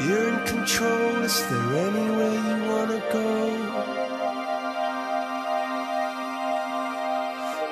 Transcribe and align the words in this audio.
You're 0.00 0.28
in 0.28 0.44
control, 0.44 1.22
is 1.22 1.40
there 1.48 1.60
you 2.90 3.00
go? 3.12 3.46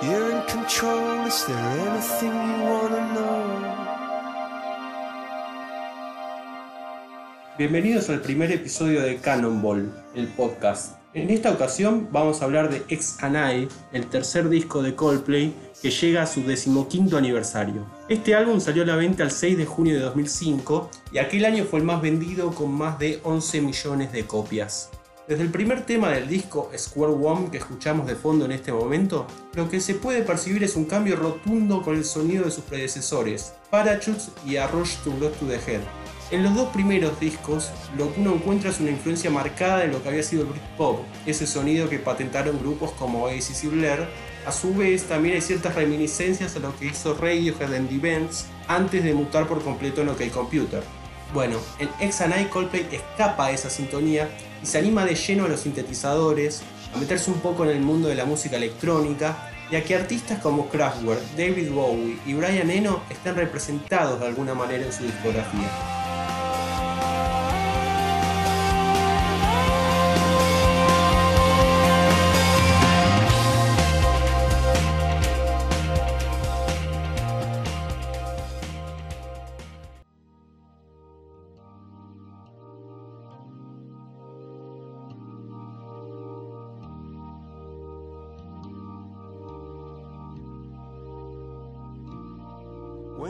You're 0.02 0.30
in 0.30 0.42
control, 0.46 1.26
is 1.26 1.44
there 1.46 1.58
anything 1.58 2.30
you 2.30 3.00
know? 3.12 3.42
Bienvenidos 7.58 8.08
al 8.08 8.20
primer 8.20 8.52
episodio 8.52 9.02
de 9.02 9.16
Cannonball, 9.16 9.92
el 10.14 10.28
podcast. 10.28 11.01
En 11.14 11.28
esta 11.28 11.50
ocasión 11.50 12.08
vamos 12.10 12.40
a 12.40 12.46
hablar 12.46 12.70
de 12.70 12.84
Ex 12.88 13.22
Anai, 13.22 13.68
el 13.92 14.06
tercer 14.06 14.48
disco 14.48 14.82
de 14.82 14.94
Coldplay 14.94 15.52
que 15.82 15.90
llega 15.90 16.22
a 16.22 16.26
su 16.26 16.42
decimoquinto 16.42 17.18
aniversario. 17.18 17.84
Este 18.08 18.34
álbum 18.34 18.60
salió 18.60 18.82
a 18.82 18.86
la 18.86 18.96
venta 18.96 19.22
el 19.22 19.30
6 19.30 19.58
de 19.58 19.66
junio 19.66 19.94
de 19.94 20.00
2005 20.00 20.88
y 21.12 21.18
aquel 21.18 21.44
año 21.44 21.64
fue 21.64 21.80
el 21.80 21.84
más 21.84 22.00
vendido 22.00 22.54
con 22.54 22.72
más 22.72 22.98
de 22.98 23.20
11 23.24 23.60
millones 23.60 24.10
de 24.10 24.24
copias. 24.24 24.88
Desde 25.28 25.42
el 25.42 25.50
primer 25.50 25.84
tema 25.84 26.08
del 26.08 26.28
disco 26.28 26.70
Square 26.74 27.12
One 27.12 27.50
que 27.50 27.58
escuchamos 27.58 28.06
de 28.06 28.16
fondo 28.16 28.46
en 28.46 28.52
este 28.52 28.72
momento, 28.72 29.26
lo 29.52 29.68
que 29.68 29.80
se 29.80 29.94
puede 29.94 30.22
percibir 30.22 30.64
es 30.64 30.76
un 30.76 30.86
cambio 30.86 31.16
rotundo 31.16 31.82
con 31.82 31.94
el 31.94 32.06
sonido 32.06 32.46
de 32.46 32.50
sus 32.50 32.64
predecesores, 32.64 33.52
Parachutes 33.70 34.30
y 34.46 34.56
A 34.56 34.66
Rush 34.66 34.96
to 35.04 35.10
Go 35.10 35.28
to 35.28 35.46
the 35.46 35.56
Head. 35.56 35.82
En 36.32 36.42
los 36.42 36.54
dos 36.54 36.70
primeros 36.70 37.20
discos, 37.20 37.70
lo 37.98 38.10
que 38.10 38.22
uno 38.22 38.32
encuentra 38.32 38.70
es 38.70 38.80
una 38.80 38.88
influencia 38.88 39.30
marcada 39.30 39.80
de 39.80 39.88
lo 39.88 40.02
que 40.02 40.08
había 40.08 40.22
sido 40.22 40.44
el 40.44 40.48
Britpop, 40.48 41.00
ese 41.26 41.46
sonido 41.46 41.90
que 41.90 41.98
patentaron 41.98 42.58
grupos 42.58 42.92
como 42.92 43.24
Oasis 43.24 43.64
y 43.64 43.66
Blair. 43.66 44.08
A 44.46 44.50
su 44.50 44.74
vez, 44.74 45.04
también 45.04 45.34
hay 45.34 45.42
ciertas 45.42 45.74
reminiscencias 45.74 46.56
a 46.56 46.60
lo 46.60 46.74
que 46.78 46.86
hizo 46.86 47.12
Radiohead 47.12 47.74
en 47.74 47.86
The 47.86 47.96
Events 47.96 48.46
antes 48.66 49.04
de 49.04 49.12
mutar 49.12 49.46
por 49.46 49.62
completo 49.62 50.00
en 50.00 50.08
OK 50.08 50.30
Computer. 50.32 50.82
Bueno, 51.34 51.58
en 51.78 51.90
Ex 52.00 52.22
and 52.22 52.48
Coldplay 52.48 52.88
escapa 52.90 53.48
a 53.48 53.50
esa 53.50 53.68
sintonía 53.68 54.30
y 54.62 54.66
se 54.66 54.78
anima 54.78 55.04
de 55.04 55.14
lleno 55.14 55.44
a 55.44 55.48
los 55.48 55.60
sintetizadores, 55.60 56.62
a 56.94 56.98
meterse 56.98 57.30
un 57.30 57.40
poco 57.40 57.64
en 57.64 57.72
el 57.72 57.80
mundo 57.80 58.08
de 58.08 58.14
la 58.14 58.24
música 58.24 58.56
electrónica 58.56 59.50
y 59.70 59.76
a 59.76 59.84
que 59.84 59.94
artistas 59.94 60.38
como 60.38 60.70
Kraftwerk, 60.70 61.20
David 61.36 61.72
Bowie 61.72 62.18
y 62.24 62.32
Brian 62.32 62.70
Eno 62.70 63.02
estén 63.10 63.34
representados 63.34 64.18
de 64.18 64.28
alguna 64.28 64.54
manera 64.54 64.86
en 64.86 64.92
su 64.94 65.02
discografía. 65.04 65.91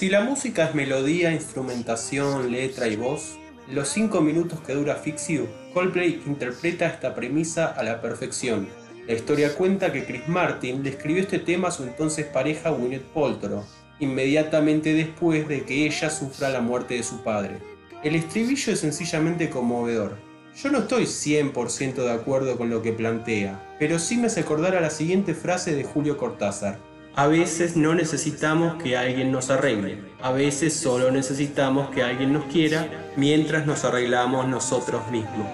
Si 0.00 0.08
la 0.08 0.22
música 0.22 0.64
es 0.64 0.74
melodía, 0.74 1.30
instrumentación, 1.30 2.50
letra 2.50 2.88
y 2.88 2.96
voz, 2.96 3.36
los 3.70 3.86
5 3.90 4.22
minutos 4.22 4.58
que 4.62 4.72
dura 4.72 4.94
Fix 4.94 5.28
You, 5.28 5.46
Coldplay 5.74 6.22
interpreta 6.26 6.86
esta 6.86 7.14
premisa 7.14 7.66
a 7.66 7.82
la 7.82 8.00
perfección. 8.00 8.66
La 9.06 9.12
historia 9.12 9.54
cuenta 9.54 9.92
que 9.92 10.06
Chris 10.06 10.26
Martin 10.26 10.82
le 10.82 10.88
escribió 10.88 11.20
este 11.20 11.38
tema 11.38 11.68
a 11.68 11.70
su 11.70 11.82
entonces 11.82 12.24
pareja 12.24 12.70
Gwyneth 12.70 13.12
Paltrow, 13.12 13.62
inmediatamente 13.98 14.94
después 14.94 15.46
de 15.46 15.66
que 15.66 15.84
ella 15.84 16.08
sufra 16.08 16.48
la 16.48 16.62
muerte 16.62 16.94
de 16.94 17.02
su 17.02 17.22
padre. 17.22 17.58
El 18.02 18.14
estribillo 18.14 18.72
es 18.72 18.80
sencillamente 18.80 19.50
conmovedor. 19.50 20.16
Yo 20.56 20.70
no 20.70 20.78
estoy 20.78 21.04
100% 21.04 21.96
de 21.96 22.12
acuerdo 22.12 22.56
con 22.56 22.70
lo 22.70 22.80
que 22.80 22.94
plantea, 22.94 23.76
pero 23.78 23.98
sí 23.98 24.16
me 24.16 24.28
hace 24.28 24.40
acordar 24.40 24.74
a 24.76 24.80
la 24.80 24.88
siguiente 24.88 25.34
frase 25.34 25.74
de 25.74 25.84
Julio 25.84 26.16
Cortázar. 26.16 26.78
A 27.16 27.26
veces 27.26 27.76
no 27.76 27.94
necesitamos 27.94 28.80
que 28.80 28.96
alguien 28.96 29.32
nos 29.32 29.50
arregle, 29.50 29.98
a 30.22 30.30
veces 30.30 30.74
solo 30.74 31.10
necesitamos 31.10 31.90
que 31.90 32.04
alguien 32.04 32.32
nos 32.32 32.44
quiera 32.44 32.86
mientras 33.16 33.66
nos 33.66 33.84
arreglamos 33.84 34.46
nosotros 34.46 35.10
mismos. 35.10 35.48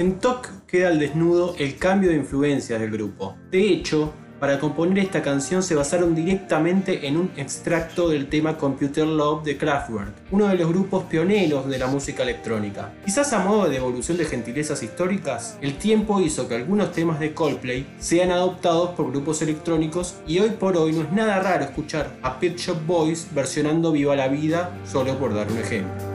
En 0.00 0.18
TOC 0.18 0.64
queda 0.66 0.88
al 0.88 0.98
desnudo 0.98 1.54
el 1.58 1.76
cambio 1.76 2.08
de 2.08 2.16
influencias 2.16 2.80
del 2.80 2.90
grupo. 2.90 3.36
De 3.50 3.68
hecho, 3.68 4.14
para 4.40 4.58
componer 4.58 4.98
esta 4.98 5.20
canción 5.20 5.62
se 5.62 5.74
basaron 5.74 6.14
directamente 6.14 7.06
en 7.06 7.18
un 7.18 7.30
extracto 7.36 8.08
del 8.08 8.30
tema 8.30 8.56
Computer 8.56 9.06
Love 9.06 9.44
de 9.44 9.58
Kraftwerk, 9.58 10.14
uno 10.30 10.48
de 10.48 10.54
los 10.54 10.70
grupos 10.70 11.04
pioneros 11.04 11.68
de 11.68 11.78
la 11.78 11.86
música 11.86 12.22
electrónica. 12.22 12.94
Quizás 13.04 13.34
a 13.34 13.40
modo 13.40 13.64
de 13.64 13.72
devolución 13.74 14.16
de 14.16 14.24
gentilezas 14.24 14.82
históricas, 14.82 15.58
el 15.60 15.76
tiempo 15.76 16.18
hizo 16.22 16.48
que 16.48 16.54
algunos 16.54 16.92
temas 16.92 17.20
de 17.20 17.34
Coldplay 17.34 17.86
sean 17.98 18.30
adoptados 18.30 18.92
por 18.92 19.10
grupos 19.10 19.42
electrónicos 19.42 20.14
y 20.26 20.38
hoy 20.38 20.48
por 20.48 20.78
hoy 20.78 20.92
no 20.92 21.02
es 21.02 21.12
nada 21.12 21.40
raro 21.40 21.64
escuchar 21.64 22.16
a 22.22 22.40
Pet 22.40 22.56
Shop 22.56 22.86
Boys 22.86 23.28
versionando 23.34 23.92
Viva 23.92 24.16
la 24.16 24.28
Vida, 24.28 24.74
solo 24.90 25.18
por 25.18 25.34
dar 25.34 25.52
un 25.52 25.58
ejemplo. 25.58 26.09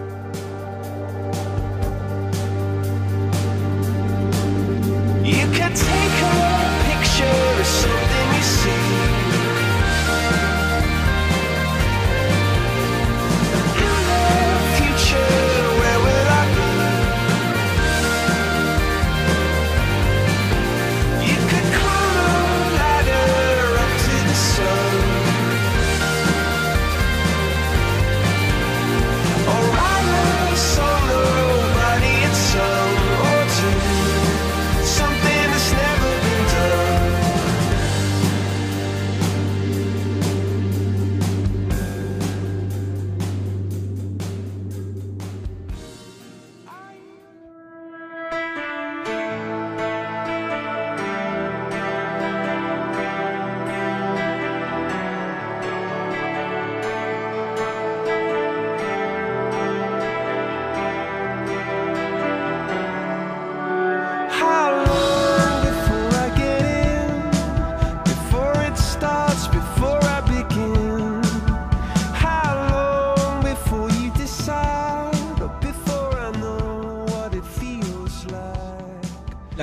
Take 5.76 6.22
a 6.24 6.84
picture 6.86 8.05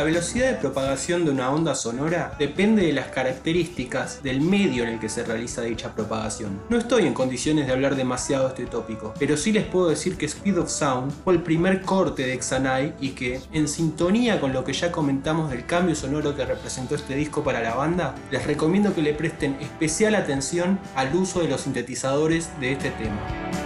La 0.03 0.07
velocidad 0.07 0.51
de 0.51 0.57
propagación 0.57 1.25
de 1.25 1.31
una 1.31 1.53
onda 1.53 1.77
sonora 1.77 2.35
depende 2.37 2.85
de 2.85 2.93
las 2.93 3.07
características 3.07 4.21
del 4.21 4.41
medio 4.41 4.83
en 4.83 4.89
el 4.89 4.99
que 4.99 5.09
se 5.09 5.23
realiza 5.23 5.63
dicha 5.63 5.95
propagación. 5.95 6.61
No 6.71 6.77
estoy 6.77 7.07
en 7.07 7.15
condiciones 7.15 7.69
de 7.69 7.73
hablar 7.73 7.95
demasiado 7.95 8.49
de 8.49 8.49
este 8.49 8.67
tópico, 8.67 9.15
pero 9.17 9.37
sí 9.37 9.53
les 9.53 9.65
puedo 9.65 9.91
decir 9.91 10.17
que 10.17 10.27
Speed 10.27 10.59
of 10.59 10.71
Sound 10.71 11.13
fue 11.23 11.35
el 11.35 11.43
primer 11.45 11.83
corte 11.83 12.27
de 12.27 12.37
Xanai 12.37 12.95
y 13.01 13.11
que, 13.11 13.41
en 13.53 13.69
sintonía 13.69 14.41
con 14.41 14.53
lo 14.53 14.65
que 14.65 14.73
ya 14.73 14.91
comentamos 14.91 15.53
del 15.53 15.67
cambio 15.67 15.95
sonoro 15.95 16.35
que 16.35 16.47
representó 16.47 16.97
este 16.97 17.15
disco 17.15 17.45
para 17.45 17.63
la 17.63 17.77
banda, 17.77 18.17
les 18.33 18.45
recomiendo 18.45 18.97
que 18.97 19.03
le 19.03 19.15
presten 19.15 19.57
especial 19.61 20.17
atención 20.17 20.81
al 20.97 21.15
uso 21.15 21.43
de 21.43 21.47
los 21.47 21.61
sintetizadores 21.61 22.51
de 22.59 22.73
este 22.73 22.91
tema. 22.91 23.62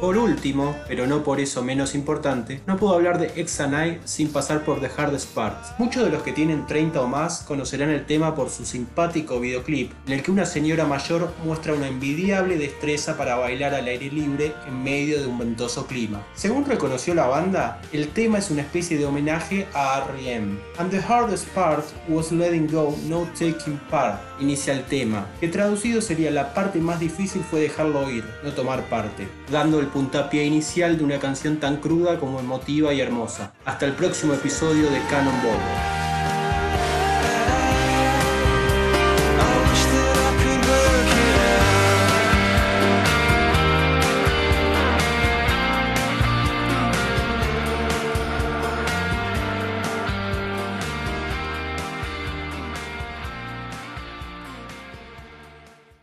Por 0.00 0.16
último, 0.16 0.74
pero 0.88 1.06
no 1.06 1.22
por 1.22 1.40
eso 1.40 1.62
menos 1.62 1.94
importante, 1.94 2.62
no 2.66 2.78
puedo 2.78 2.94
hablar 2.94 3.18
de 3.18 3.38
Exanai 3.38 4.00
sin 4.06 4.32
pasar 4.32 4.64
por 4.64 4.80
The 4.80 4.90
Hardest 4.96 5.34
Part. 5.34 5.78
Muchos 5.78 6.02
de 6.02 6.10
los 6.10 6.22
que 6.22 6.32
tienen 6.32 6.66
30 6.66 7.02
o 7.02 7.06
más 7.06 7.42
conocerán 7.42 7.90
el 7.90 8.06
tema 8.06 8.34
por 8.34 8.48
su 8.48 8.64
simpático 8.64 9.38
videoclip, 9.38 9.92
en 10.06 10.14
el 10.14 10.22
que 10.22 10.30
una 10.30 10.46
señora 10.46 10.86
mayor 10.86 11.34
muestra 11.44 11.74
una 11.74 11.88
envidiable 11.88 12.56
destreza 12.56 13.18
para 13.18 13.36
bailar 13.36 13.74
al 13.74 13.88
aire 13.88 14.10
libre 14.10 14.54
en 14.66 14.82
medio 14.82 15.20
de 15.20 15.26
un 15.26 15.38
ventoso 15.38 15.86
clima. 15.86 16.24
Según 16.34 16.64
reconoció 16.64 17.12
la 17.12 17.26
banda, 17.26 17.82
el 17.92 18.08
tema 18.08 18.38
es 18.38 18.50
una 18.50 18.62
especie 18.62 18.96
de 18.96 19.04
homenaje 19.04 19.66
a 19.74 20.02
R.E.M. 20.08 20.56
And 20.78 20.90
the 20.90 21.02
hardest 21.02 21.46
part 21.48 21.84
was 22.08 22.32
letting 22.32 22.68
go, 22.72 22.96
no 23.06 23.28
taking 23.38 23.78
part. 23.90 24.18
Inicia 24.40 24.72
el 24.72 24.84
tema, 24.84 25.26
que 25.40 25.48
traducido 25.48 26.00
sería 26.00 26.30
la 26.30 26.54
parte 26.54 26.78
más 26.78 26.98
difícil 27.00 27.42
fue 27.42 27.60
dejarlo 27.60 28.10
ir, 28.10 28.24
no 28.42 28.52
tomar 28.52 28.88
parte, 28.88 29.28
dando 29.50 29.78
el 29.78 29.89
puntapié 29.90 30.44
inicial 30.44 30.96
de 30.96 31.04
una 31.04 31.18
canción 31.18 31.58
tan 31.58 31.76
cruda 31.76 32.18
como 32.18 32.40
emotiva 32.40 32.94
y 32.94 33.00
hermosa. 33.00 33.52
Hasta 33.64 33.86
el 33.86 33.92
próximo 33.92 34.34
episodio 34.34 34.90
de 34.90 35.00
Cannonball. 35.10 35.99